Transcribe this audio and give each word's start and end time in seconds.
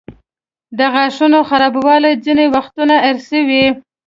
د 0.77 0.79
غاښونو 0.93 1.39
خرابوالی 1.49 2.13
ځینې 2.25 2.45
وختونه 2.55 2.95
ارثي 3.09 3.41
وي. 3.49 3.65